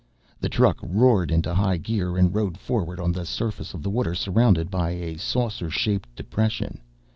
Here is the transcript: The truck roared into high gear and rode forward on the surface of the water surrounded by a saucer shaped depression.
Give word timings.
The 0.39 0.49
truck 0.49 0.79
roared 0.81 1.29
into 1.29 1.53
high 1.53 1.77
gear 1.77 2.17
and 2.17 2.33
rode 2.33 2.57
forward 2.57 2.99
on 2.99 3.11
the 3.11 3.23
surface 3.23 3.75
of 3.75 3.83
the 3.83 3.89
water 3.91 4.15
surrounded 4.15 4.71
by 4.71 4.93
a 4.93 5.17
saucer 5.19 5.69
shaped 5.69 6.15
depression. 6.15 6.81